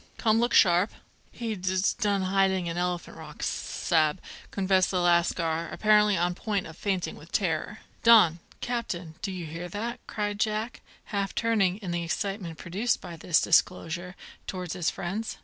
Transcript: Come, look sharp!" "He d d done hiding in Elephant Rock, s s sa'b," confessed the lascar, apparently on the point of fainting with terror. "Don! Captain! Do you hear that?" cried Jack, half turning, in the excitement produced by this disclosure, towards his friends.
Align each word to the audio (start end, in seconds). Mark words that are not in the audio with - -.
Come, 0.17 0.39
look 0.39 0.55
sharp!" 0.55 0.93
"He 1.31 1.53
d 1.53 1.75
d 1.75 1.81
done 1.99 2.23
hiding 2.23 2.65
in 2.65 2.75
Elephant 2.75 3.15
Rock, 3.17 3.35
s 3.41 3.45
s 3.45 3.87
sa'b," 3.89 4.19
confessed 4.49 4.89
the 4.89 4.99
lascar, 4.99 5.69
apparently 5.71 6.17
on 6.17 6.33
the 6.33 6.41
point 6.41 6.65
of 6.65 6.75
fainting 6.75 7.15
with 7.15 7.31
terror. 7.31 7.81
"Don! 8.01 8.39
Captain! 8.61 9.13
Do 9.21 9.31
you 9.31 9.45
hear 9.45 9.69
that?" 9.69 9.99
cried 10.07 10.39
Jack, 10.39 10.81
half 11.13 11.35
turning, 11.35 11.77
in 11.83 11.91
the 11.91 12.01
excitement 12.03 12.57
produced 12.57 12.99
by 12.99 13.15
this 13.15 13.39
disclosure, 13.39 14.15
towards 14.47 14.73
his 14.73 14.89
friends. 14.89 15.37